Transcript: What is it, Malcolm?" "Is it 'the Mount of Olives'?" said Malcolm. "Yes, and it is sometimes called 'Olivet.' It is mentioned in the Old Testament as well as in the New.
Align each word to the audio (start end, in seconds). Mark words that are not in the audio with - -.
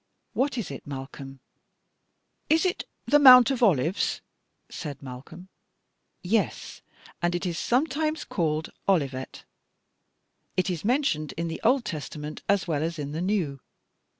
What 0.33 0.57
is 0.57 0.71
it, 0.71 0.87
Malcolm?" 0.87 1.41
"Is 2.49 2.65
it 2.65 2.85
'the 3.05 3.19
Mount 3.19 3.51
of 3.51 3.61
Olives'?" 3.61 4.21
said 4.67 4.99
Malcolm. 5.03 5.47
"Yes, 6.23 6.81
and 7.21 7.35
it 7.35 7.45
is 7.45 7.59
sometimes 7.59 8.23
called 8.23 8.71
'Olivet.' 8.89 9.43
It 10.57 10.71
is 10.71 10.83
mentioned 10.83 11.35
in 11.37 11.49
the 11.49 11.61
Old 11.63 11.85
Testament 11.85 12.41
as 12.49 12.67
well 12.67 12.81
as 12.81 12.97
in 12.97 13.11
the 13.11 13.21
New. 13.21 13.59